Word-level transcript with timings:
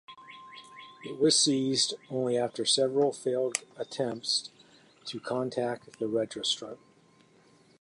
It 1.03 1.19
was 1.19 1.39
seized 1.39 1.93
only 2.09 2.35
after 2.35 2.65
several 2.65 3.11
failed 3.13 3.59
attempts 3.77 4.49
to 5.05 5.19
contact 5.19 5.99
the 5.99 6.07
registrant. 6.07 6.79